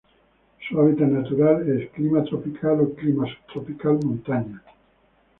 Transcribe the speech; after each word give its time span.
Su 0.67 0.79
hábitat 0.81 1.09
natural 1.09 1.69
es: 1.69 1.91
Clima 1.91 2.23
tropical 2.23 2.81
o 2.81 2.95
Clima 2.95 3.27
subtropical, 3.35 3.99
montañas. 4.03 4.63